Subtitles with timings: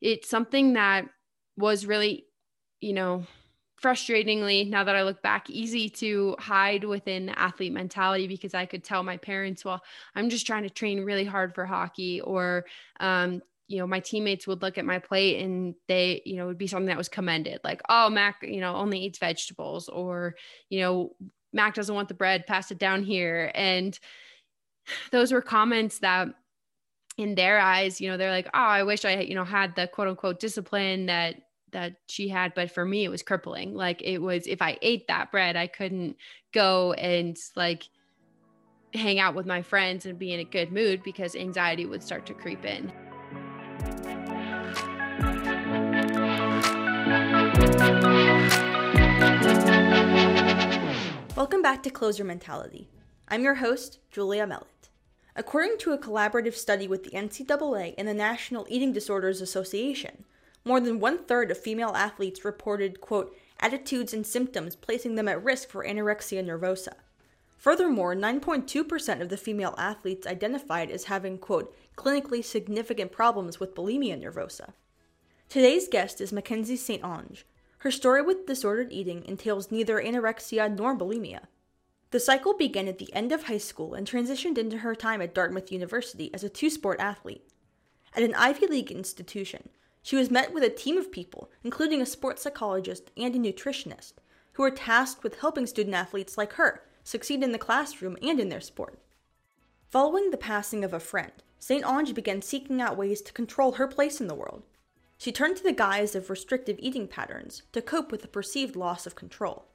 [0.00, 1.06] it's something that
[1.56, 2.26] was really,
[2.80, 3.24] you know,
[3.82, 8.82] frustratingly, now that I look back, easy to hide within athlete mentality because I could
[8.82, 9.80] tell my parents, well,
[10.14, 12.64] I'm just trying to train really hard for hockey, or,
[13.00, 16.58] um, you know, my teammates would look at my plate and they, you know, would
[16.58, 20.34] be something that was commended, like, oh, Mac, you know, only eats vegetables, or,
[20.70, 21.12] you know,
[21.52, 23.52] Mac doesn't want the bread, pass it down here.
[23.54, 23.98] And
[25.12, 26.28] those were comments that
[27.18, 29.88] in their eyes, you know, they're like, oh, I wish I, you know, had the
[29.88, 31.42] quote unquote discipline that
[31.72, 35.06] that she had but for me it was crippling like it was if i ate
[35.06, 36.16] that bread i couldn't
[36.54, 37.84] go and like
[38.94, 42.24] hang out with my friends and be in a good mood because anxiety would start
[42.24, 42.90] to creep in
[51.36, 52.88] Welcome back to Closer Mentality.
[53.28, 54.77] I'm your host, Julia Mellett.
[55.38, 60.24] According to a collaborative study with the NCAA and the National Eating Disorders Association,
[60.64, 65.44] more than one third of female athletes reported, quote, attitudes and symptoms placing them at
[65.44, 66.94] risk for anorexia nervosa.
[67.56, 74.20] Furthermore, 9.2% of the female athletes identified as having, quote, clinically significant problems with bulimia
[74.20, 74.72] nervosa.
[75.48, 77.02] Today's guest is Mackenzie St.
[77.02, 77.44] Onge.
[77.78, 81.42] Her story with disordered eating entails neither anorexia nor bulimia.
[82.10, 85.34] The cycle began at the end of high school and transitioned into her time at
[85.34, 87.46] Dartmouth University as a two sport athlete.
[88.14, 89.68] At an Ivy League institution,
[90.02, 94.14] she was met with a team of people, including a sports psychologist and a nutritionist,
[94.52, 98.48] who were tasked with helping student athletes like her succeed in the classroom and in
[98.48, 98.98] their sport.
[99.90, 101.84] Following the passing of a friend, St.
[101.84, 104.62] Onge began seeking out ways to control her place in the world.
[105.18, 109.06] She turned to the guise of restrictive eating patterns to cope with the perceived loss
[109.06, 109.66] of control.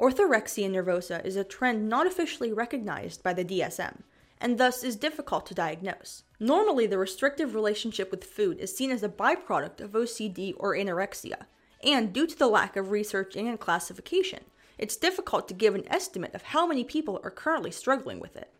[0.00, 3.98] Orthorexia nervosa is a trend not officially recognized by the DSM,
[4.40, 6.22] and thus is difficult to diagnose.
[6.40, 11.44] Normally, the restrictive relationship with food is seen as a byproduct of OCD or anorexia,
[11.84, 14.40] and due to the lack of research and classification,
[14.78, 18.50] it's difficult to give an estimate of how many people are currently struggling with it.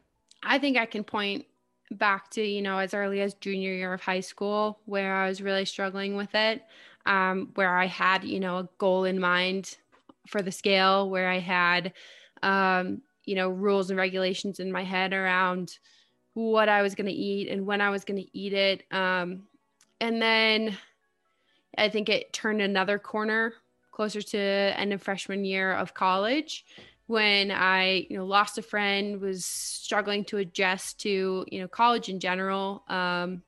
[0.43, 1.47] I think I can point
[1.91, 5.41] back to, you know, as early as junior year of high school where I was
[5.41, 6.63] really struggling with it,
[7.07, 9.79] um, where I had, you know, a goal in mind
[10.31, 11.93] for the scale, where I had,
[12.43, 15.79] um, you know, rules and regulations in my head around
[16.35, 18.85] what I was going to eat and when I was going to eat it.
[18.93, 19.43] Um,
[20.01, 20.77] and then
[21.77, 23.55] I think it turned another corner
[23.93, 26.65] closer to end of freshman year of college
[27.07, 32.09] when I, you know, lost a friend, was struggling to adjust to, you know, college
[32.09, 33.43] in general, um,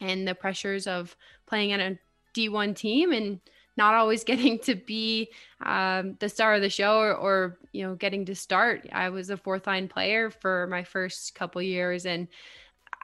[0.00, 1.14] and the pressures of
[1.46, 1.98] playing at a
[2.34, 3.40] D1 team and
[3.78, 5.30] not always getting to be
[5.64, 8.86] um, the star of the show or, or, you know getting to start.
[8.92, 12.28] I was a fourth line player for my first couple years and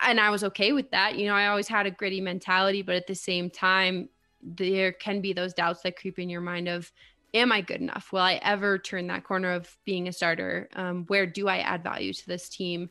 [0.03, 1.17] and i was okay with that.
[1.17, 4.09] You know i always had a gritty mentality but at the same time
[4.43, 6.91] there can be those doubts that creep in your mind of
[7.35, 8.13] am i good enough?
[8.13, 10.69] Will i ever turn that corner of being a starter?
[10.75, 12.91] Um, where do i add value to this team?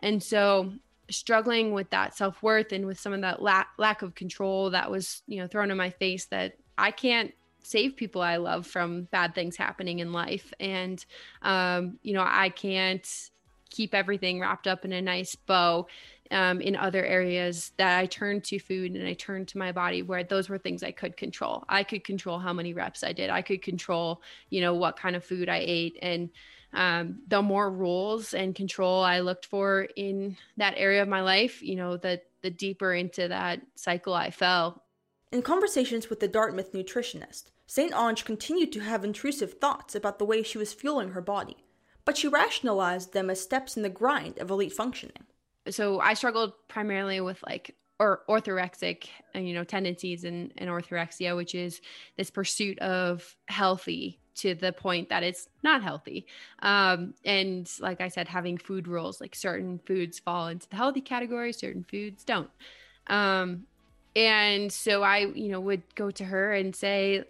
[0.00, 0.72] And so
[1.10, 5.22] struggling with that self-worth and with some of that la- lack of control that was
[5.26, 7.32] you know thrown in my face that I can't
[7.62, 10.52] save people I love from bad things happening in life.
[10.60, 11.04] And,
[11.42, 13.06] um, you know, I can't
[13.70, 15.86] keep everything wrapped up in a nice bow
[16.30, 20.02] um, in other areas that I turned to food and I turned to my body
[20.02, 21.64] where those were things I could control.
[21.68, 23.30] I could control how many reps I did.
[23.30, 25.98] I could control, you know, what kind of food I ate.
[26.02, 26.30] And
[26.72, 31.62] um, the more rules and control I looked for in that area of my life,
[31.62, 34.84] you know, the the deeper into that cycle I fell
[35.36, 37.92] in conversations with the Dartmouth nutritionist, St.
[37.92, 41.58] Onge continued to have intrusive thoughts about the way she was fueling her body,
[42.06, 45.24] but she rationalized them as steps in the grind of elite functioning.
[45.68, 51.36] So I struggled primarily with like or orthorexic, uh, you know, tendencies and, and orthorexia,
[51.36, 51.82] which is
[52.16, 56.26] this pursuit of healthy to the point that it's not healthy.
[56.60, 61.02] Um, and like I said, having food rules, like certain foods fall into the healthy
[61.02, 62.50] category, certain foods don't.
[63.08, 63.66] Um,
[64.16, 67.22] and so I, you know, would go to her and say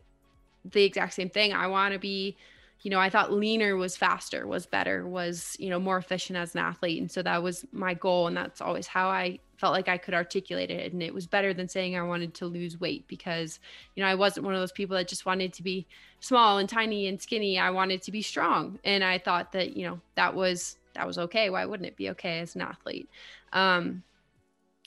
[0.65, 1.53] the exact same thing.
[1.53, 2.37] I want to be,
[2.83, 6.55] you know, I thought leaner was faster, was better, was, you know, more efficient as
[6.55, 7.01] an athlete.
[7.01, 8.29] And so that was my goal.
[8.29, 10.93] And that's always how I felt like I could articulate it.
[10.93, 13.59] And it was better than saying I wanted to lose weight because,
[13.97, 15.89] you know, I wasn't one of those people that just wanted to be
[16.21, 17.59] small and tiny and skinny.
[17.59, 18.79] I wanted to be strong.
[18.85, 21.51] And I thought that, you know, that was, that was okay.
[21.51, 23.09] Why wouldn't it be okay as an athlete?
[23.53, 24.05] Um,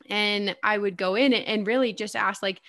[0.10, 2.62] and I would go in and really just ask like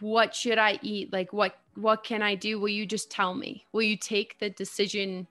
[0.00, 1.12] what should I eat?
[1.12, 2.60] Like what what can I do?
[2.60, 3.66] Will you just tell me?
[3.72, 5.26] Will you take the decision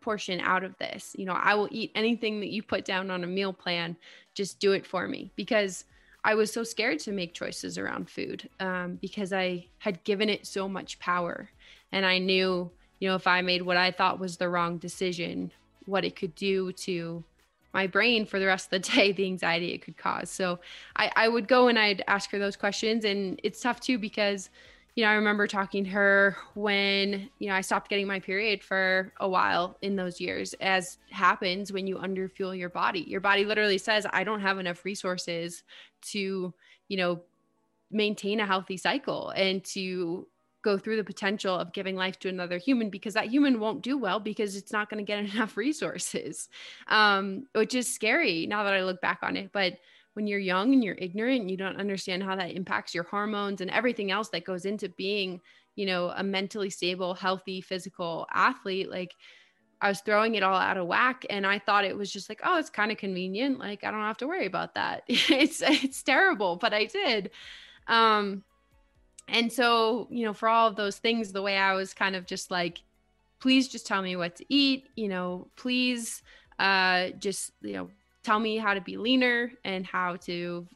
[0.00, 1.14] portion out of this?
[1.18, 3.96] You know, I will eat anything that you put down on a meal plan.
[4.34, 5.84] Just do it for me because
[6.24, 10.46] I was so scared to make choices around food um, because I had given it
[10.46, 11.50] so much power.
[11.92, 15.50] And I knew, you know, if I made what I thought was the wrong decision,
[15.86, 17.24] what it could do to
[17.72, 20.30] my brain for the rest of the day, the anxiety it could cause.
[20.30, 20.60] So
[20.96, 23.04] I, I would go and I'd ask her those questions.
[23.04, 24.50] And it's tough too because
[24.96, 28.62] you know, I remember talking to her when, you know, I stopped getting my period
[28.62, 33.00] for a while in those years, as happens when you underfuel your body.
[33.00, 35.62] Your body literally says, I don't have enough resources
[36.10, 36.52] to,
[36.88, 37.20] you know,
[37.90, 40.26] maintain a healthy cycle and to
[40.62, 43.96] go through the potential of giving life to another human because that human won't do
[43.96, 46.48] well because it's not going to get enough resources,
[46.88, 49.50] um, which is scary now that I look back on it.
[49.52, 49.78] But
[50.14, 53.60] when you're young and you're ignorant and you don't understand how that impacts your hormones
[53.60, 55.40] and everything else that goes into being
[55.76, 59.14] you know a mentally stable healthy physical athlete like
[59.80, 62.40] i was throwing it all out of whack and i thought it was just like
[62.44, 66.02] oh it's kind of convenient like i don't have to worry about that it's it's
[66.02, 67.30] terrible but i did
[67.86, 68.42] um
[69.28, 72.26] and so you know for all of those things the way i was kind of
[72.26, 72.82] just like
[73.40, 76.22] please just tell me what to eat you know please
[76.58, 77.88] uh just you know
[78.22, 80.66] tell me how to be leaner and how to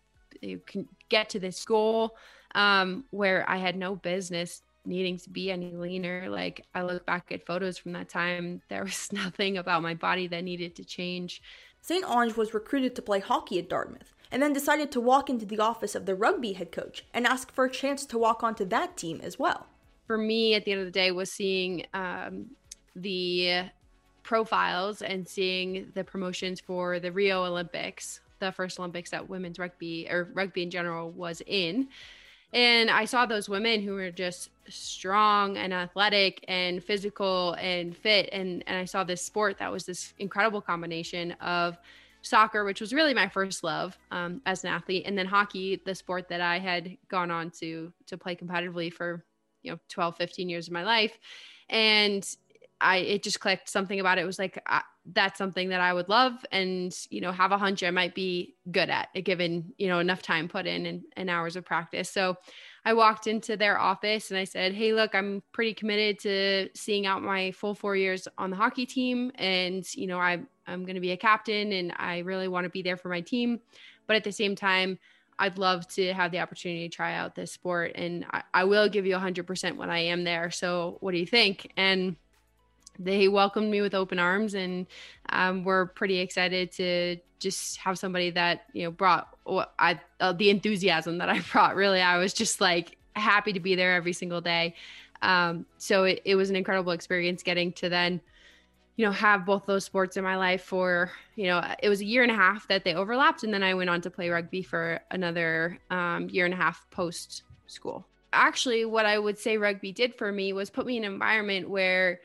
[0.40, 2.16] you can get to this goal
[2.54, 6.28] um, where I had no business needing to be any leaner.
[6.28, 10.26] Like I look back at photos from that time, there was nothing about my body
[10.28, 11.42] that needed to change.
[11.80, 12.04] St.
[12.04, 15.60] Onge was recruited to play hockey at Dartmouth and then decided to walk into the
[15.60, 18.96] office of the rugby head coach and ask for a chance to walk onto that
[18.96, 19.68] team as well.
[20.08, 22.46] For me, at the end of the day, was seeing um,
[22.96, 23.66] the
[24.24, 30.08] profiles and seeing the promotions for the Rio Olympics, the first Olympics that women's rugby
[30.10, 31.86] or rugby in general was in.
[32.52, 38.30] And I saw those women who were just strong and athletic and physical and fit.
[38.32, 41.78] And, and I saw this sport that was this incredible combination of
[42.24, 45.94] soccer, which was really my first love um, as an athlete, and then hockey, the
[45.94, 49.24] sport that I had gone on to to play competitively for
[49.62, 51.18] you know 12, 15 years of my life.
[51.68, 52.26] And
[52.80, 54.82] I it just clicked something about it was like I,
[55.12, 58.56] that's something that I would love and you know have a hunch I might be
[58.70, 62.10] good at given you know enough time put in and, and hours of practice.
[62.10, 62.36] So
[62.84, 67.06] I walked into their office and I said, "Hey, look, I'm pretty committed to seeing
[67.06, 70.94] out my full 4 years on the hockey team and you know I I'm going
[70.94, 73.60] to be a captain and I really want to be there for my team,
[74.06, 74.98] but at the same time
[75.38, 78.88] I'd love to have the opportunity to try out this sport and I, I will
[78.88, 80.50] give you 100% when I am there.
[80.50, 82.16] So what do you think?" And
[82.98, 84.86] they welcomed me with open arms and
[85.30, 89.36] um, we're pretty excited to just have somebody that you know brought
[89.78, 91.76] I uh, the enthusiasm that I brought.
[91.76, 94.74] Really, I was just like happy to be there every single day.
[95.22, 98.20] Um, so it, it was an incredible experience getting to then
[98.96, 102.04] you know have both those sports in my life for you know it was a
[102.04, 104.62] year and a half that they overlapped and then i went on to play rugby
[104.62, 108.06] for another um, year and a half post school.
[108.32, 111.68] Actually what i would say rugby did for me was put me in an environment
[111.68, 112.20] where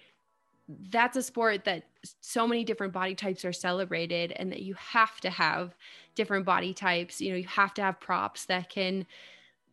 [0.91, 1.83] that's a sport that
[2.21, 5.75] so many different body types are celebrated and that you have to have
[6.15, 7.19] different body types.
[7.19, 9.05] You know you have to have props that can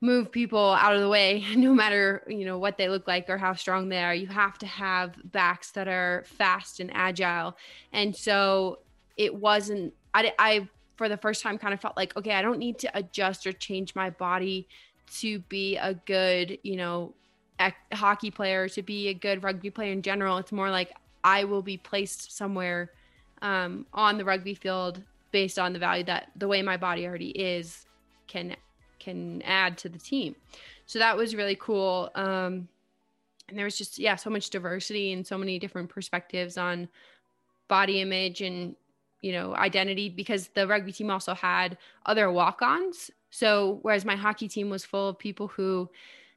[0.07, 3.37] move people out of the way no matter you know what they look like or
[3.37, 7.57] how strong they are you have to have backs that are fast and agile
[7.93, 8.79] and so
[9.17, 12.59] it wasn't i, I for the first time kind of felt like okay i don't
[12.59, 14.69] need to adjust or change my body
[15.19, 17.15] to be a good you know
[17.93, 20.39] hockey player, to be a good rugby player in general.
[20.39, 20.93] It's more like
[21.25, 22.91] I will be placed somewhere
[23.43, 27.31] um, on the rugby field based on the value that the way my body already
[27.31, 27.87] is
[28.27, 28.57] can
[29.07, 30.35] can add to the team.
[30.87, 32.11] So that was really cool.
[32.15, 32.69] Um,
[33.49, 36.89] and there was just yeah, so much diversity and so many different perspectives on
[37.69, 38.77] body image and
[39.23, 43.11] you know identity because the rugby team also had other walk-ons.
[43.31, 45.89] So whereas my hockey team was full of people who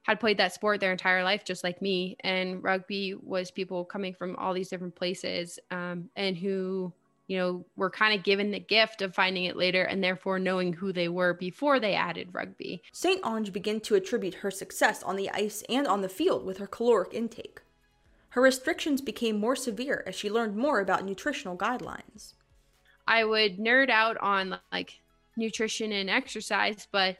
[0.03, 2.17] had played that sport their entire life, just like me.
[2.21, 6.91] And rugby was people coming from all these different places um, and who,
[7.29, 10.73] you know, were kind of given the gift of finding it later and therefore knowing
[10.73, 12.81] who they were before they added rugby.
[12.91, 13.21] St.
[13.21, 16.65] Onge began to attribute her success on the ice and on the field with her
[16.65, 17.61] caloric intake.
[18.29, 22.33] Her restrictions became more severe as she learned more about nutritional guidelines.
[23.07, 24.99] I would nerd out on like
[25.37, 27.17] nutrition and exercise, but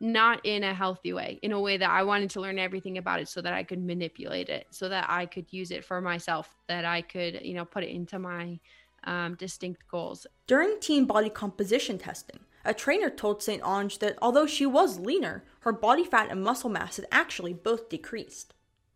[0.00, 3.20] not in a healthy way, in a way that I wanted to learn everything about
[3.20, 6.54] it so that I could manipulate it, so that I could use it for myself,
[6.68, 8.60] that I could, you know, put it into my
[9.08, 10.26] um, distinct goals.
[10.46, 13.62] During team body composition testing, a trainer told St.
[13.62, 17.88] Onge that although she was leaner, her body fat and muscle mass had actually both
[17.88, 18.52] decreased.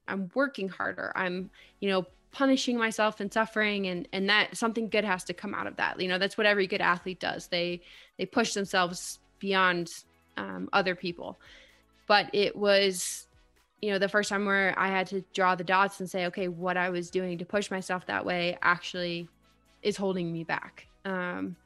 [0.07, 1.13] I'm working harder.
[1.17, 1.51] I'm,
[1.81, 5.67] you know, punishing myself and suffering and and that something good has to come out
[5.67, 5.99] of that.
[5.99, 7.47] You know, that's what every good athlete does.
[7.47, 7.81] They
[8.19, 9.91] they push themselves beyond
[10.37, 11.39] um, other people.
[12.07, 13.27] But it was,
[13.81, 16.49] you know, the first time where I had to draw the dots and say, okay,
[16.49, 19.29] what I was doing to push myself that way actually
[19.83, 20.87] is holding me back.
[21.05, 21.57] Um,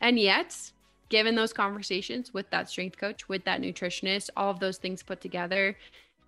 [0.00, 0.72] and yet,
[1.08, 5.20] given those conversations with that strength coach, with that nutritionist, all of those things put
[5.20, 5.76] together,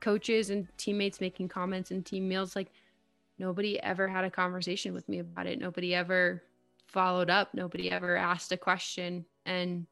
[0.01, 2.71] coaches and teammates making comments and team meals, like
[3.39, 5.59] nobody ever had a conversation with me about it.
[5.59, 6.43] Nobody ever
[6.87, 7.55] followed up.
[7.55, 9.25] Nobody ever asked a question.
[9.47, 9.87] And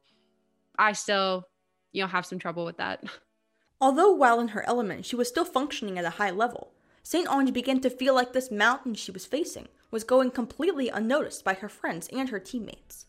[0.77, 1.47] I still,
[1.91, 3.03] you know, have some trouble with that.
[3.81, 7.27] Although while in her element, she was still functioning at a high level, St.
[7.27, 11.53] Onge began to feel like this mountain she was facing was going completely unnoticed by
[11.53, 13.05] her friends and her teammates.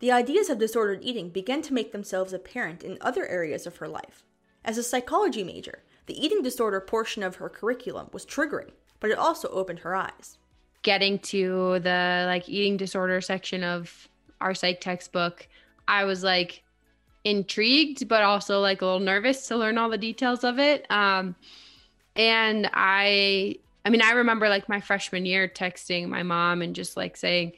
[0.00, 3.86] The ideas of disordered eating began to make themselves apparent in other areas of her
[3.86, 4.24] life.
[4.64, 9.18] As a psychology major, the eating disorder portion of her curriculum was triggering, but it
[9.18, 10.38] also opened her eyes
[10.82, 14.08] getting to the like eating disorder section of
[14.40, 15.46] our psych textbook,
[15.88, 16.62] I was like
[17.24, 20.86] intrigued, but also like a little nervous to learn all the details of it.
[20.90, 21.36] Um,
[22.16, 26.96] and I, I mean, I remember like my freshman year texting my mom and just
[26.96, 27.52] like saying,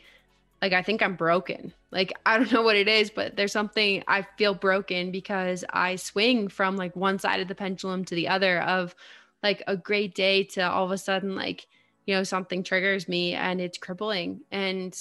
[0.62, 1.74] like, I think I'm broken.
[1.90, 5.96] Like, I don't know what it is, but there's something I feel broken because I
[5.96, 8.94] swing from like one side of the pendulum to the other of
[9.42, 11.66] like a great day to all of a sudden like
[12.06, 14.40] you know something triggers me and it's crippling.
[14.50, 14.98] And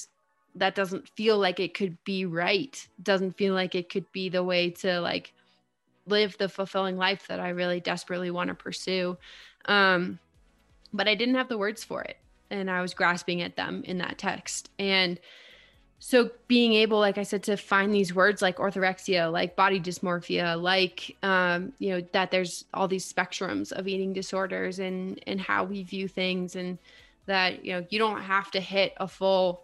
[0.55, 2.85] that doesn't feel like it could be right.
[3.01, 5.33] Doesn't feel like it could be the way to like
[6.05, 9.17] live the fulfilling life that i really desperately want to pursue.
[9.65, 10.19] Um
[10.93, 12.17] but i didn't have the words for it.
[12.49, 14.69] And i was grasping at them in that text.
[14.77, 15.19] And
[16.05, 20.61] so being able like i said to find these words like orthorexia like body dysmorphia
[20.61, 25.63] like um, you know that there's all these spectrums of eating disorders and and how
[25.63, 26.77] we view things and
[27.25, 29.63] that you know you don't have to hit a full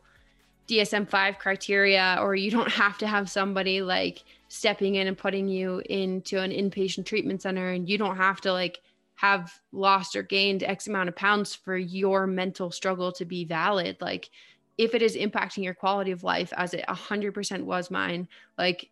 [0.69, 5.81] dsm-5 criteria or you don't have to have somebody like stepping in and putting you
[5.89, 8.79] into an inpatient treatment center and you don't have to like
[9.19, 13.97] have lost or gained x amount of pounds for your mental struggle to be valid
[13.99, 14.29] like
[14.77, 18.89] if it is impacting your quality of life as it 100% was mine like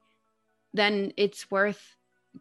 [0.74, 1.96] then it's worth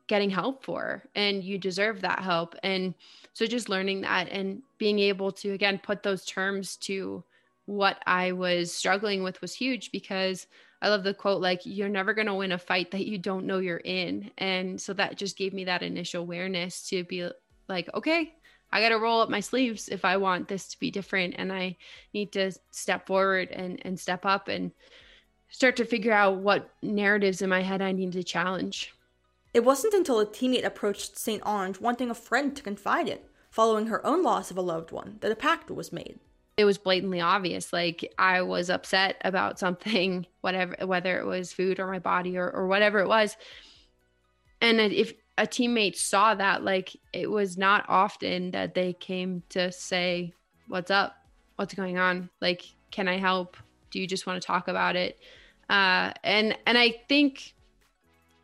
[0.07, 2.55] getting help for and you deserve that help.
[2.63, 2.95] And
[3.33, 7.25] so just learning that and being able to again put those terms to
[7.67, 10.47] what i was struggling with was huge because
[10.83, 13.45] i love the quote like you're never going to win a fight that you don't
[13.45, 14.31] know you're in.
[14.39, 17.29] And so that just gave me that initial awareness to be
[17.69, 18.33] like okay
[18.73, 21.35] I got to roll up my sleeves if I want this to be different.
[21.39, 21.77] And I
[22.13, 24.73] need to step forward and, and step up and
[25.49, 28.93] start to figure out what narratives in my head I need to challenge.
[29.55, 31.43] It wasn't until a teammate approached St.
[31.45, 33.21] Onge wanting a friend to confide in,
[33.51, 36.19] following her own loss of a loved one, that a pact was made.
[36.57, 37.73] It was blatantly obvious.
[37.73, 42.51] Like I was upset about something, whatever, whether it was food or my body or,
[42.51, 43.37] or whatever it was.
[44.61, 49.71] And if a teammate saw that like it was not often that they came to
[49.71, 50.33] say
[50.69, 51.17] what's up?
[51.57, 52.31] What's going on?
[52.41, 53.57] Like can i help?
[53.91, 55.19] Do you just want to talk about it?
[55.69, 57.55] Uh and and i think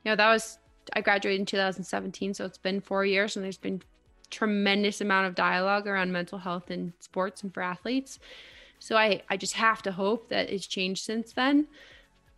[0.04, 0.58] you know that was
[0.94, 3.80] i graduated in 2017 so it's been four years and there's been
[4.30, 8.18] tremendous amount of dialogue around mental health in sports and for athletes.
[8.80, 11.68] So i i just have to hope that it's changed since then.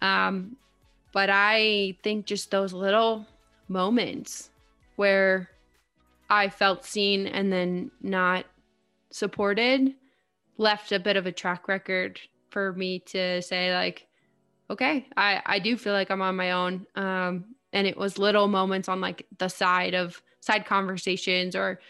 [0.03, 0.57] Um
[1.13, 3.27] but i think just those little
[3.75, 4.51] moments
[4.97, 5.51] where
[6.31, 8.47] I felt seen and then not
[9.11, 9.95] supported
[10.57, 12.19] left a bit of a track record
[12.51, 14.07] for me to say like
[14.71, 16.87] okay i i do feel like i'm on my own.
[16.95, 21.81] Um and it was little moments on like the side of side conversations or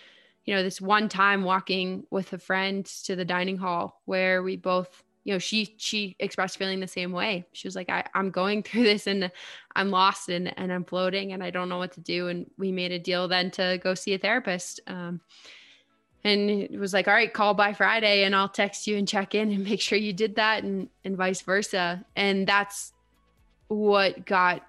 [0.46, 4.56] you know this one time walking with a friend to the dining hall where we
[4.56, 7.44] both you know she she expressed feeling the same way.
[7.52, 9.30] She was like I, i'm going through this and
[9.74, 12.28] i'm lost and, and i'm floating and i don't know what to do.
[12.28, 15.20] And we made a deal then to go see a therapist um,
[16.22, 19.34] and it was like all right call by friday and i'll text you and check
[19.34, 22.04] in and make sure you did that and and vice versa.
[22.16, 22.92] And that's
[23.68, 24.66] what got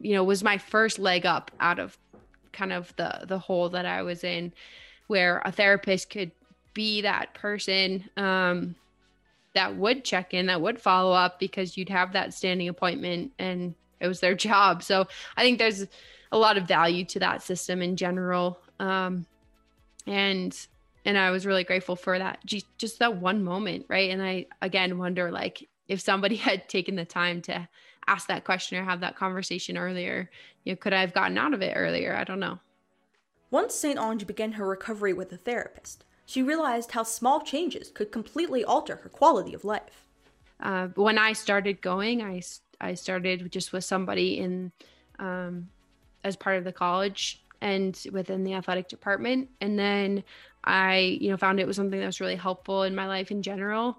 [0.00, 1.98] you know was my first leg up out of
[2.52, 4.52] kind of the the hole that i was in
[5.06, 6.30] where a therapist could
[6.74, 8.74] be that person um
[9.58, 13.74] that would check in, that would follow up because you'd have that standing appointment and
[13.98, 14.84] it was their job.
[14.84, 15.84] So I think there's
[16.30, 18.60] a lot of value to that system in general.
[18.78, 19.26] Um,
[20.06, 20.56] and
[21.04, 24.10] and I was really grateful for that just that one moment, right?
[24.10, 27.68] And I again wonder like if somebody had taken the time to
[28.06, 30.30] ask that question or have that conversation earlier,
[30.64, 32.14] you know, could I have gotten out of it earlier?
[32.14, 32.60] I don't know.
[33.50, 33.98] Once St.
[33.98, 38.96] Onge began her recovery with a therapist, she realized how small changes could completely alter
[38.96, 40.06] her quality of life.
[40.60, 42.42] Uh, when I started going, I,
[42.82, 44.70] I started just with somebody in
[45.18, 45.70] um,
[46.24, 49.48] as part of the college and within the athletic department.
[49.62, 50.22] And then
[50.64, 53.40] I, you know, found it was something that was really helpful in my life in
[53.40, 53.96] general,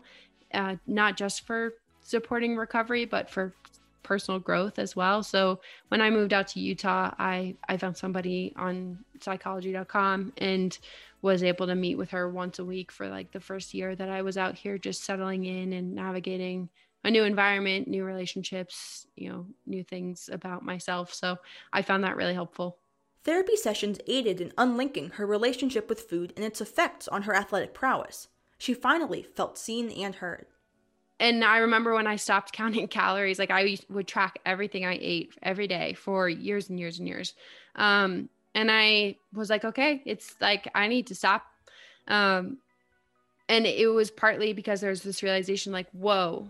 [0.54, 3.56] uh, not just for supporting recovery, but for
[4.04, 5.24] personal growth as well.
[5.24, 10.78] So when I moved out to Utah, I I found somebody on psychology.com and
[11.22, 14.10] was able to meet with her once a week for like the first year that
[14.10, 16.70] I was out here just settling in and navigating
[17.04, 21.14] a new environment, new relationships, you know, new things about myself.
[21.14, 21.38] So
[21.72, 22.78] I found that really helpful.
[23.24, 27.74] Therapy sessions aided in unlinking her relationship with food and its effects on her athletic
[27.74, 28.30] prowess.
[28.58, 30.46] She finally felt seen and heard.
[31.20, 35.34] And I remember when I stopped counting calories, like I would track everything I ate
[35.42, 37.34] every day for years and years and years.
[37.76, 41.46] Um, and I was like, okay, it's like I need to stop.
[42.10, 42.58] Um,
[43.48, 46.50] and it was partly because there was this realization like, whoa,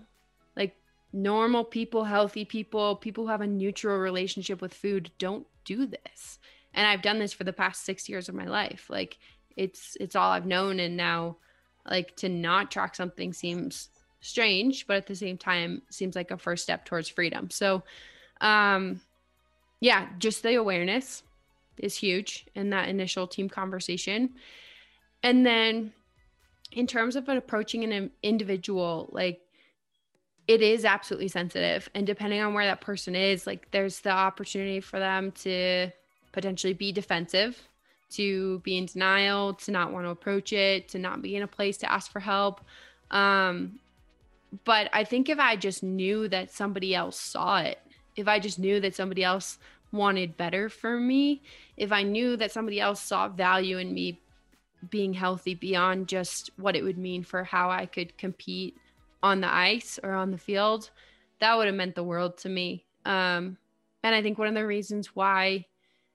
[0.55, 0.75] like
[1.13, 6.39] normal people, healthy people, people who have a neutral relationship with food don't do this.
[6.73, 8.87] And I've done this for the past six years of my life.
[8.89, 9.19] Like
[9.55, 10.79] it's it's all I've known.
[10.79, 11.37] And now
[11.87, 13.89] like to not track something seems
[14.19, 17.51] strange, but at the same time seems like a first step towards freedom.
[17.51, 17.83] So
[18.41, 18.99] um
[19.79, 21.21] yeah, just the awareness
[21.79, 24.31] is huge in that initial team conversation.
[25.23, 25.93] And then
[26.71, 29.41] in terms of approaching an individual, like
[30.47, 31.89] it is absolutely sensitive.
[31.93, 35.91] And depending on where that person is, like there's the opportunity for them to
[36.31, 37.67] potentially be defensive,
[38.11, 41.47] to be in denial, to not want to approach it, to not be in a
[41.47, 42.61] place to ask for help.
[43.11, 43.79] Um,
[44.65, 47.79] but I think if I just knew that somebody else saw it,
[48.15, 49.59] if I just knew that somebody else
[49.91, 51.41] wanted better for me,
[51.77, 54.21] if I knew that somebody else saw value in me
[54.89, 58.77] being healthy beyond just what it would mean for how I could compete
[59.21, 60.89] on the ice or on the field,
[61.39, 62.85] that would have meant the world to me.
[63.05, 63.57] Um,
[64.03, 65.65] and I think one of the reasons why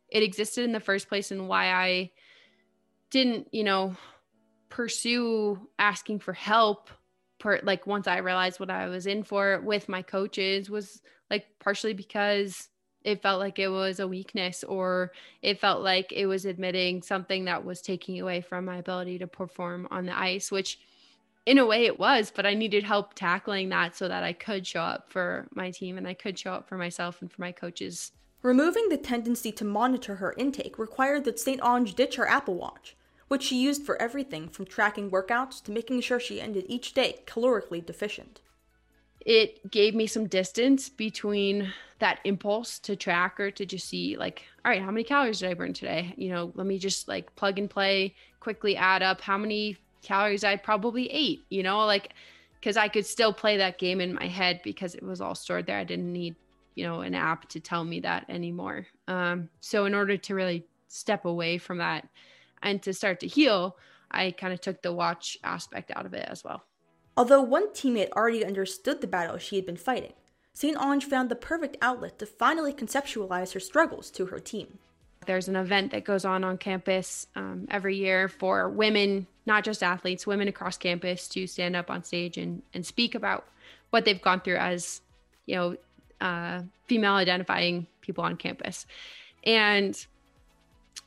[0.09, 2.11] it existed in the first place and why I
[3.11, 3.97] didn't, you know,
[4.69, 6.91] pursue asking for help
[7.39, 11.47] per like once I realized what I was in for with my coaches was like
[11.61, 12.69] partially because
[13.05, 15.13] it felt like it was a weakness or
[15.43, 19.27] it felt like it was admitting something that was taking away from my ability to
[19.27, 20.81] perform on the ice which
[21.47, 24.67] in a way it was but i needed help tackling that so that i could
[24.67, 27.53] show up for my team and i could show up for myself and for my
[27.53, 28.13] coaches.
[28.43, 32.97] Removing the tendency to monitor her intake required that st onge ditch her apple watch
[33.29, 37.21] which she used for everything from tracking workouts to making sure she ended each day
[37.27, 38.41] calorically deficient
[39.25, 44.45] it gave me some distance between that impulse to track or to just see like
[44.65, 46.15] all right how many calories did i burn today?
[46.17, 50.45] You know let me just like plug and play quickly add up how many calories
[50.45, 52.13] i probably ate you know like
[52.61, 55.67] because i could still play that game in my head because it was all stored
[55.67, 55.79] there.
[55.79, 56.35] I didn't need
[56.75, 58.87] you know an app to tell me that anymore.
[59.09, 62.07] Um, so in order to really step away from that
[62.63, 63.77] and to start to heal
[64.11, 66.63] i kind of took the watch aspect out of it as well
[67.17, 70.15] Although one teammate already understood the battle she had been fighting,
[70.53, 70.77] St.
[70.77, 74.79] Onge found the perfect outlet to finally conceptualize her struggles to her team.
[75.27, 79.83] There's an event that goes on on campus um, every year for women, not just
[79.83, 83.47] athletes, women across campus to stand up on stage and, and speak about
[83.91, 85.01] what they've gone through as,
[85.47, 85.77] you know,
[86.21, 88.87] uh, female identifying people on campus.
[89.45, 89.95] And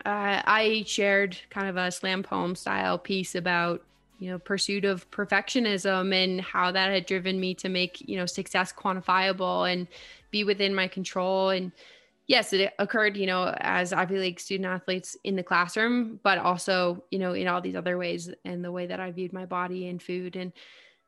[0.05, 3.83] uh, I shared kind of a slam poem style piece about
[4.19, 8.25] you know pursuit of perfectionism and how that had driven me to make you know
[8.25, 9.87] success quantifiable and
[10.31, 11.49] be within my control.
[11.49, 11.71] And
[12.27, 17.01] yes it occurred you know as ivy league student athletes in the classroom but also
[17.09, 19.87] you know in all these other ways and the way that i viewed my body
[19.87, 20.35] and food.
[20.35, 20.51] And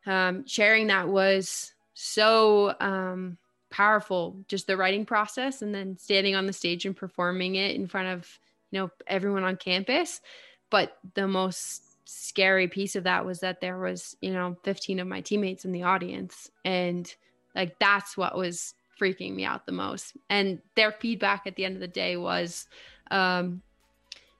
[0.05, 3.37] um, sharing that was so um,
[3.69, 7.87] powerful just the writing process and then standing on the stage and performing it in
[7.87, 8.39] front of
[8.71, 10.21] you know everyone on campus.
[10.71, 15.07] But the most scary piece of that was that there was you know 15 of
[15.07, 16.49] my teammates in the audience.
[16.65, 17.13] And
[17.55, 20.17] like that's what was freaking me out the most.
[20.29, 22.67] And their feedback at the end of the day was
[23.11, 23.61] um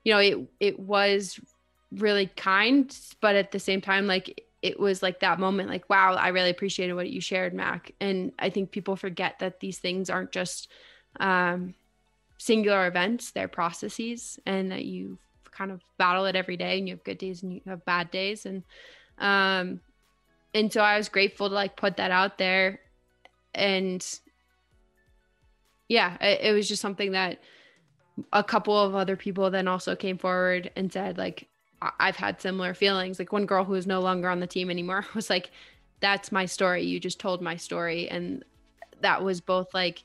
[0.03, 1.39] you know it it was
[1.91, 6.13] really kind but at the same time like it was like that moment like wow
[6.13, 7.93] i really appreciated what you shared mac.
[7.99, 10.69] And i think people forget that these things aren't just
[11.19, 11.73] um
[12.37, 15.17] singular events they're processes and that you
[15.59, 18.09] kind of battle it every day and you have good days and you have bad
[18.09, 18.45] days.
[18.45, 18.63] And
[19.17, 19.81] um
[20.53, 22.79] and so I was grateful to like put that out there.
[23.53, 24.05] And
[25.89, 27.39] yeah it, it was just something that
[28.31, 31.47] a couple of other people then also came forward and said like
[31.81, 33.19] I've had similar feelings.
[33.19, 35.51] Like one girl who is no longer on the team anymore was like
[35.99, 36.83] that's my story.
[36.83, 38.07] You just told my story.
[38.09, 38.45] And
[39.01, 40.03] that was both like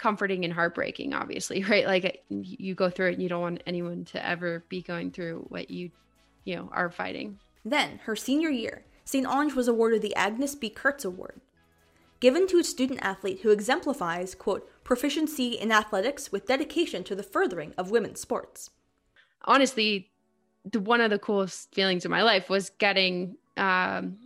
[0.00, 1.86] comforting and heartbreaking, obviously, right?
[1.86, 5.46] Like you go through it and you don't want anyone to ever be going through
[5.48, 5.90] what you,
[6.44, 7.38] you know, are fighting.
[7.64, 9.26] Then, her senior year, St.
[9.26, 10.70] Onge was awarded the Agnes B.
[10.70, 11.42] Kurtz Award,
[12.18, 17.22] given to a student athlete who exemplifies, quote, proficiency in athletics with dedication to the
[17.22, 18.70] furthering of women's sports.
[19.44, 20.10] Honestly,
[20.64, 24.16] the, one of the coolest feelings of my life was getting um,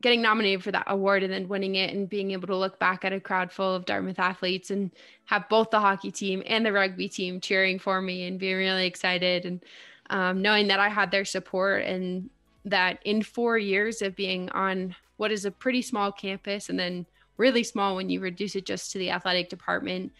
[0.00, 3.04] getting nominated for that award and then winning it and being able to look back
[3.04, 4.90] at a crowd full of Dartmouth athletes and
[5.24, 8.86] have both the hockey team and the rugby team cheering for me and being really
[8.86, 9.64] excited and
[10.10, 12.30] um, knowing that I had their support and
[12.64, 17.04] that in four years of being on what is a pretty small campus and then
[17.36, 20.12] really small when you reduce it just to the athletic department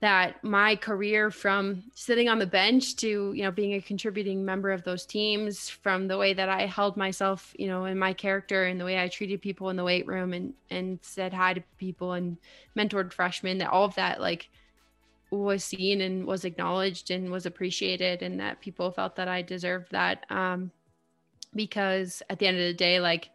[0.00, 4.70] that my career from sitting on the bench to you know being a contributing member
[4.70, 8.64] of those teams from the way that i held myself you know in my character
[8.64, 11.62] and the way i treated people in the weight room and and said hi to
[11.76, 12.38] people and
[12.76, 14.48] mentored freshmen that all of that like
[15.30, 19.90] was seen and was acknowledged and was appreciated and that people felt that i deserved
[19.92, 20.70] that um
[21.54, 23.30] because at the end of the day like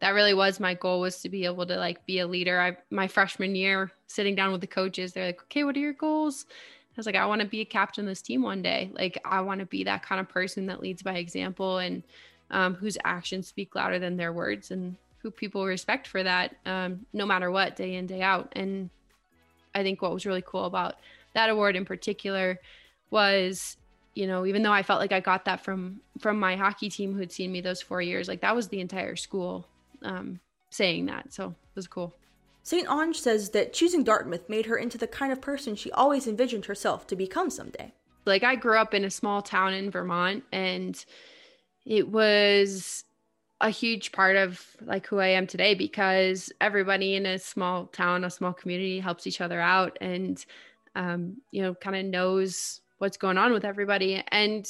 [0.00, 2.60] that really was my goal was to be able to like be a leader.
[2.60, 5.92] I my freshman year sitting down with the coaches, they're like, "Okay, what are your
[5.92, 8.90] goals?" I was like, "I want to be a captain of this team one day.
[8.94, 12.02] Like I want to be that kind of person that leads by example and
[12.50, 17.06] um, whose actions speak louder than their words and who people respect for that um,
[17.12, 18.90] no matter what day in day out." And
[19.74, 20.96] I think what was really cool about
[21.34, 22.58] that award in particular
[23.10, 23.76] was
[24.14, 27.14] you know even though i felt like i got that from from my hockey team
[27.14, 29.68] who'd seen me those four years like that was the entire school
[30.02, 31.32] um, saying that.
[31.32, 32.14] So it was cool.
[32.62, 32.86] St.
[32.88, 36.66] Onge says that choosing Dartmouth made her into the kind of person she always envisioned
[36.66, 37.92] herself to become someday.
[38.26, 41.02] Like, I grew up in a small town in Vermont, and
[41.86, 43.04] it was
[43.62, 48.24] a huge part of like who I am today because everybody in a small town,
[48.24, 50.44] a small community helps each other out and
[50.94, 54.22] um, you know, kind of knows what's going on with everybody.
[54.28, 54.68] And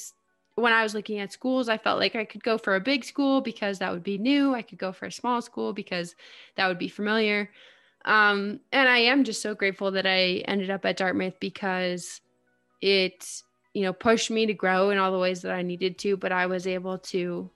[0.60, 3.04] when I was looking at schools, I felt like I could go for a big
[3.04, 4.54] school because that would be new.
[4.54, 6.14] I could go for a small school because
[6.56, 7.50] that would be familiar.
[8.04, 12.20] Um, and I am just so grateful that I ended up at Dartmouth because
[12.80, 13.42] it,
[13.74, 16.32] you know, pushed me to grow in all the ways that I needed to, but
[16.32, 17.50] I was able to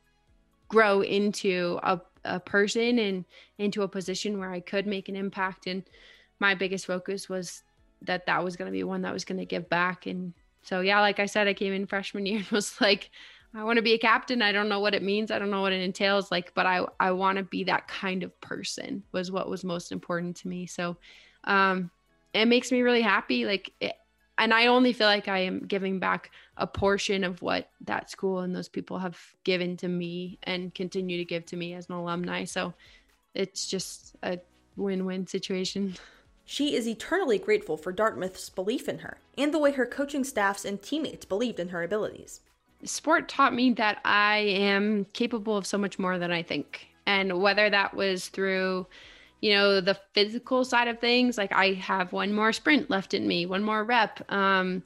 [0.68, 3.24] grow into a, a person and
[3.58, 5.66] into a position where I could make an impact.
[5.66, 5.82] And
[6.40, 7.62] my biggest focus was
[8.02, 10.80] that that was going to be one that was going to give back and so
[10.80, 13.10] yeah, like I said, I came in freshman year and was like,
[13.54, 14.42] I want to be a captain.
[14.42, 15.30] I don't know what it means.
[15.30, 16.30] I don't know what it entails.
[16.32, 19.92] Like, but I I want to be that kind of person was what was most
[19.92, 20.66] important to me.
[20.66, 20.96] So,
[21.44, 21.90] um,
[22.32, 23.46] it makes me really happy.
[23.46, 23.92] Like, it,
[24.38, 28.40] and I only feel like I am giving back a portion of what that school
[28.40, 31.94] and those people have given to me and continue to give to me as an
[31.94, 32.42] alumni.
[32.44, 32.74] So,
[33.34, 34.40] it's just a
[34.76, 35.94] win-win situation.
[36.44, 40.64] She is eternally grateful for Dartmouth's belief in her and the way her coaching staffs
[40.64, 42.40] and teammates believed in her abilities.
[42.84, 46.88] Sport taught me that I am capable of so much more than I think.
[47.06, 48.86] And whether that was through,
[49.40, 53.26] you know, the physical side of things, like I have one more sprint left in
[53.26, 54.82] me, one more rep, um,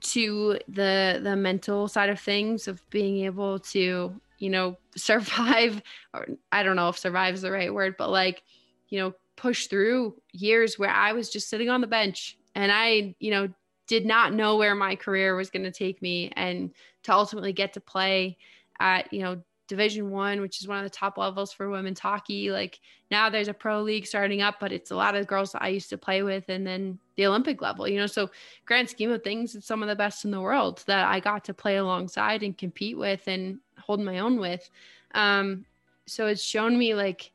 [0.00, 5.82] to the the mental side of things of being able to, you know, survive
[6.14, 8.42] or I don't know if survive is the right word, but like,
[8.88, 13.14] you know, push through years where I was just sitting on the bench and I,
[13.18, 13.48] you know,
[13.86, 16.70] did not know where my career was going to take me and
[17.02, 18.36] to ultimately get to play
[18.80, 22.50] at, you know, division 1, which is one of the top levels for women's hockey.
[22.50, 25.68] Like now there's a pro league starting up, but it's a lot of girls I
[25.68, 28.06] used to play with and then the Olympic level, you know.
[28.06, 28.30] So
[28.66, 31.44] grand scheme of things, it's some of the best in the world that I got
[31.44, 34.68] to play alongside and compete with and hold my own with.
[35.14, 35.64] Um
[36.06, 37.32] so it's shown me like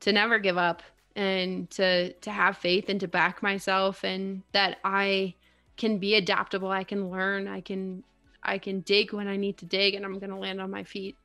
[0.00, 0.82] to never give up
[1.16, 5.34] and to to have faith and to back myself and that I
[5.76, 8.04] can be adaptable, I can learn, I can
[8.42, 10.84] I can dig when I need to dig and I'm going to land on my
[10.84, 11.16] feet.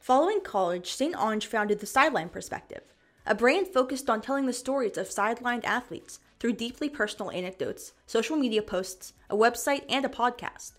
[0.00, 1.14] Following college, St.
[1.14, 2.82] Onge founded the Sideline Perspective,
[3.26, 8.36] a brand focused on telling the stories of sidelined athletes through deeply personal anecdotes, social
[8.36, 10.72] media posts, a website, and a podcast.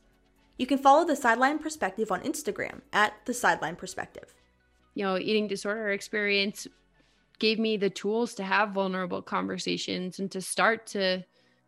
[0.57, 4.33] You can follow the Sideline Perspective on Instagram at the Sideline Perspective.
[4.93, 6.67] You know, eating disorder experience
[7.39, 11.23] gave me the tools to have vulnerable conversations and to start to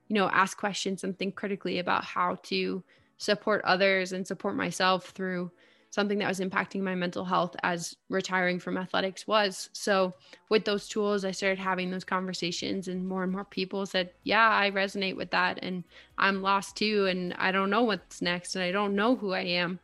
[0.07, 2.83] you know ask questions and think critically about how to
[3.17, 5.51] support others and support myself through
[5.89, 9.69] something that was impacting my mental health as retiring from athletics was.
[9.73, 10.13] So,
[10.49, 14.49] with those tools, I started having those conversations, and more and more people said, Yeah,
[14.49, 15.59] I resonate with that.
[15.61, 15.83] And
[16.17, 17.07] I'm lost too.
[17.07, 18.55] And I don't know what's next.
[18.55, 19.79] And I don't know who I am.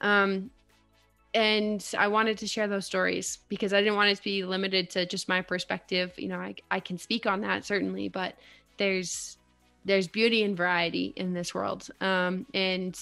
[0.00, 0.50] Um,
[1.34, 4.88] and I wanted to share those stories because I didn't want it to be limited
[4.90, 6.12] to just my perspective.
[6.16, 8.36] You know, I, I can speak on that certainly, but
[8.78, 9.36] there's
[9.84, 11.88] there's beauty and variety in this world.
[12.00, 12.98] Um, and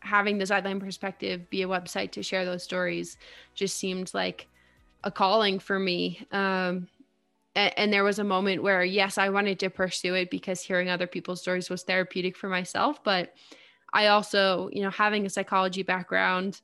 [0.00, 3.16] having the sideline perspective be a website to share those stories
[3.54, 4.48] just seemed like
[5.04, 6.26] a calling for me.
[6.32, 6.88] Um,
[7.54, 10.88] and, and there was a moment where, yes, I wanted to pursue it because hearing
[10.88, 13.04] other people's stories was therapeutic for myself.
[13.04, 13.34] But
[13.92, 16.60] I also, you know, having a psychology background,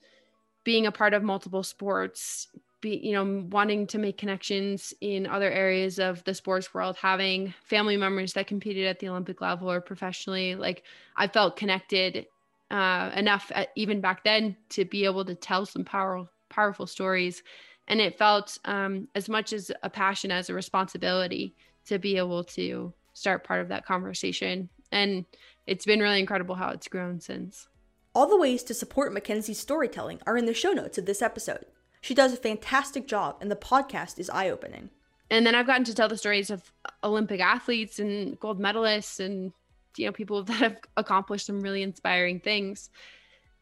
[0.65, 2.49] being a part of multiple sports,
[2.81, 7.53] be you know wanting to make connections in other areas of the sports world having
[7.63, 10.83] family members that competed at the olympic level or professionally like
[11.15, 12.25] i felt connected
[12.71, 17.43] uh, enough at, even back then to be able to tell some powerful powerful stories.
[17.89, 21.55] And it felt um, as much as a passion as a responsibility
[21.87, 24.69] to be able to start part of that conversation.
[24.93, 25.25] And
[25.67, 27.69] it's been really incredible how it's grown since
[28.15, 31.65] all the ways to support mackenzie's storytelling are in the show notes of this episode
[32.01, 34.91] she does a fantastic job, and the podcast is eye opening.
[35.31, 36.73] And then I've gotten to tell the stories of
[37.05, 39.53] Olympic athletes and gold medalists and
[39.97, 42.91] you know people that have accomplished some really inspiring things.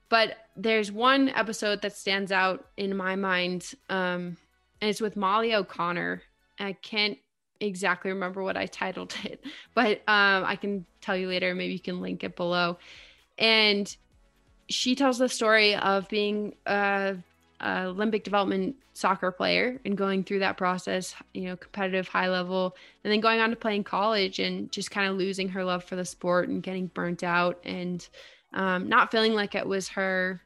[0.09, 4.37] But there's one episode that stands out in my mind, um,
[4.81, 6.23] and it's with Molly O'Connor.
[6.59, 7.19] I can't
[7.61, 11.55] exactly remember what I titled it, but um, I can tell you later.
[11.55, 12.79] Maybe you can link it below.
[13.37, 13.95] And
[14.69, 17.17] she tells the story of being a
[17.61, 22.77] uh, Olympic development soccer player and going through that process, you know, competitive high level,
[23.05, 25.97] and then going on to playing college and just kind of losing her love for
[25.97, 28.09] the sport and getting burnt out and
[28.55, 30.41] um, not feeling like it was her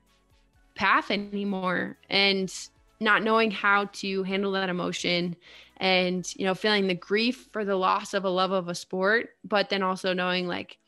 [0.75, 2.69] path anymore and
[3.01, 5.37] not knowing how to handle that emotion
[5.79, 9.31] and you know feeling the grief for the loss of a love of a sport
[9.45, 10.79] but then also knowing like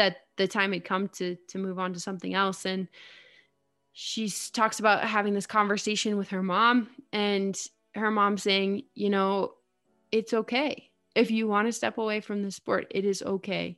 [0.00, 2.88] that the time had come to to move on to something else and
[3.92, 7.58] she talks about having this conversation with her mom and
[7.94, 9.52] her mom saying, you know,
[10.10, 10.88] it's okay.
[11.14, 13.76] If you want to step away from the sport, it is okay.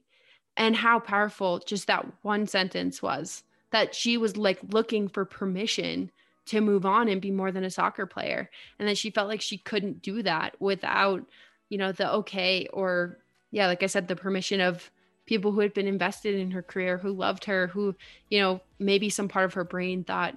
[0.57, 6.13] And how powerful just that one sentence was that she was like looking for permission
[6.47, 8.49] to move on and be more than a soccer player.
[8.79, 11.25] And that she felt like she couldn't do that without,
[11.69, 13.19] you know, the okay or,
[13.51, 14.89] yeah, like I said, the permission of
[15.33, 17.95] people who had been invested in her career, who loved her, who,
[18.29, 20.37] you know, maybe some part of her brain thought,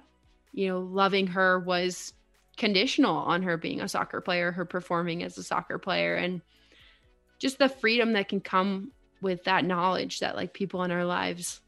[0.54, 2.14] you know, loving her was
[2.56, 6.14] conditional on her being a soccer player, her performing as a soccer player.
[6.14, 6.40] And
[7.38, 11.60] just the freedom that can come with that knowledge that like people in our lives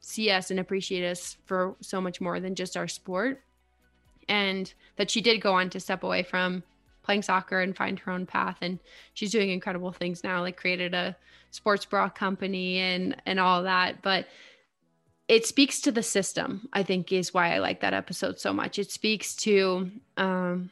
[0.00, 3.40] see us and appreciate us for so much more than just our sport.
[4.28, 6.62] And that she did go on to step away from
[7.04, 8.58] playing soccer and find her own path.
[8.60, 8.78] And
[9.12, 11.16] she's doing incredible things now, like created a
[11.50, 14.02] sports bra company and and all that.
[14.02, 14.26] But
[15.28, 18.78] it speaks to the system, I think is why I like that episode so much.
[18.78, 20.70] It speaks to um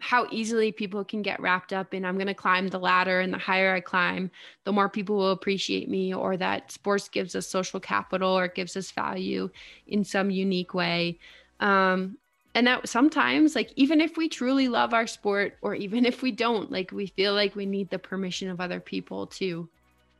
[0.00, 3.32] how easily people can get wrapped up in I'm going to climb the ladder and
[3.32, 4.30] the higher I climb,
[4.64, 8.76] the more people will appreciate me or that sports gives us social capital or gives
[8.76, 9.50] us value
[9.86, 11.18] in some unique way.
[11.60, 12.16] Um,
[12.54, 16.32] and that sometimes like even if we truly love our sport or even if we
[16.32, 19.68] don't like we feel like we need the permission of other people to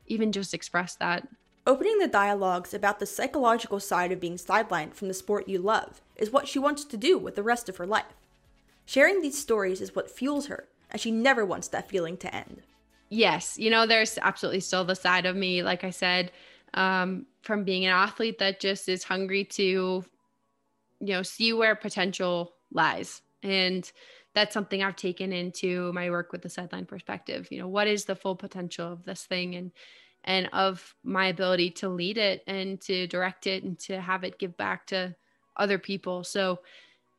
[0.06, 1.26] even just express that.
[1.66, 6.00] Opening the dialogues about the psychological side of being sidelined from the sport you love
[6.16, 8.04] is what she wants to do with the rest of her life.
[8.86, 12.62] Sharing these stories is what fuels her and she never wants that feeling to end.
[13.08, 16.30] Yes you know there's absolutely still the side of me like i said
[16.74, 20.04] um, from being an athlete that just is hungry to
[21.00, 23.22] you know see where potential lies.
[23.42, 23.90] And
[24.32, 27.48] that's something i've taken into my work with the sideline perspective.
[27.50, 29.72] You know what is the full potential of this thing and
[30.24, 34.38] and of my ability to lead it and to direct it and to have it
[34.38, 35.14] give back to
[35.56, 36.24] other people.
[36.24, 36.60] So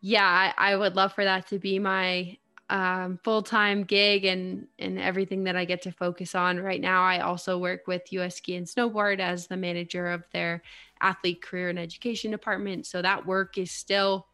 [0.02, 2.38] yeah I, I would love for that to be my
[2.72, 6.58] um, full-time gig and and everything that I get to focus on.
[6.58, 7.04] Right now.
[7.04, 10.64] I also work with US Ski and Snowboard as the manager of their
[11.02, 12.86] athlete career and education department.
[12.86, 14.28] So that work is still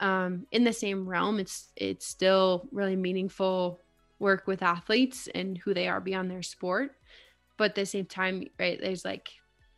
[0.00, 1.38] um, in the same realm.
[1.38, 3.80] It's it's still really meaningful
[4.18, 6.92] work with athletes and who they are beyond their sport.
[7.56, 9.28] But at the same time, right, there's like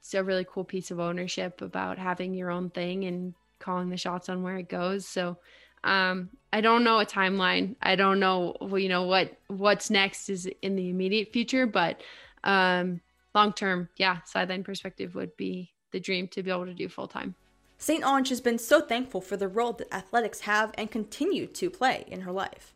[0.00, 3.96] it's a really cool piece of ownership about having your own thing and calling the
[3.96, 5.06] shots on where it goes.
[5.06, 5.38] So
[5.84, 7.76] um, I don't know a timeline.
[7.82, 12.00] I don't know, you know, what what's next is in the immediate future, but
[12.44, 13.00] um,
[13.34, 17.08] long term, yeah, sideline perspective would be the dream to be able to do full
[17.08, 17.34] time.
[17.78, 18.04] St.
[18.04, 22.04] Onge has been so thankful for the role that athletics have and continue to play
[22.08, 22.74] in her life.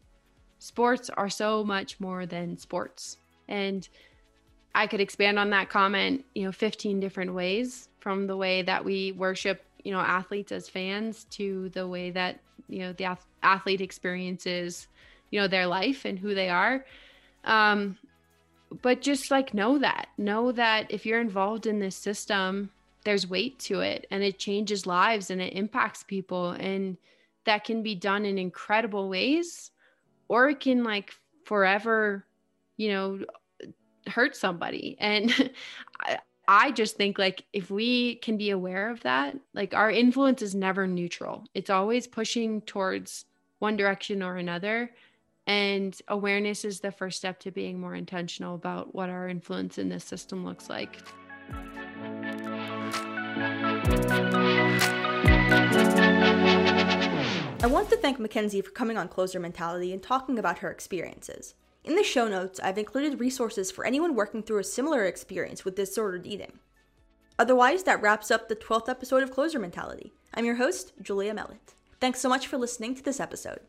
[0.58, 3.16] Sports are so much more than sports.
[3.48, 3.88] And
[4.74, 8.84] I could expand on that comment, you know, 15 different ways from the way that
[8.84, 13.80] we worship, you know, athletes as fans to the way that you know the athlete
[13.80, 14.88] experiences
[15.30, 16.84] you know their life and who they are
[17.44, 17.98] um
[18.82, 22.70] but just like know that know that if you're involved in this system
[23.04, 26.96] there's weight to it and it changes lives and it impacts people and
[27.44, 29.70] that can be done in incredible ways
[30.28, 32.26] or it can like forever
[32.76, 33.20] you know
[34.06, 34.96] hurt somebody.
[34.98, 35.50] And
[36.48, 40.54] I, just think like if we can be aware of that like our influence is
[40.54, 41.44] never neutral.
[41.54, 43.26] It's always pushing towards
[43.60, 44.90] one direction or another.
[45.46, 49.88] And awareness is the first step to being more intentional about what our influence in
[49.88, 50.98] this system looks like
[57.62, 61.54] I want to thank Mackenzie for coming on Closer Mentality and talking about her experiences.
[61.84, 65.76] In the show notes, I've included resources for anyone working through a similar experience with
[65.76, 66.58] disordered eating.
[67.38, 70.12] Otherwise, that wraps up the 12th episode of Closer Mentality.
[70.34, 71.74] I'm your host, Julia Mellett.
[72.00, 73.60] Thanks so much for listening to this episode.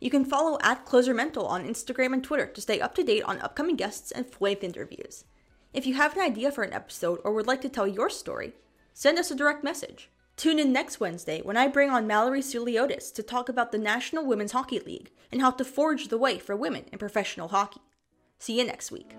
[0.00, 3.24] You can follow at Closer Mental on Instagram and Twitter to stay up to date
[3.24, 5.24] on upcoming guests and full interviews.
[5.72, 8.52] If you have an idea for an episode or would like to tell your story,
[8.98, 10.10] send us a direct message.
[10.36, 14.26] Tune in next Wednesday when I bring on Mallory Souliotis to talk about the National
[14.26, 17.80] Women's Hockey League and how to forge the way for women in professional hockey.
[18.40, 19.14] See you next week.